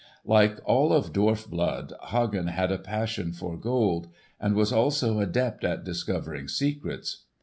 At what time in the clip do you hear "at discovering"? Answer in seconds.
5.63-6.47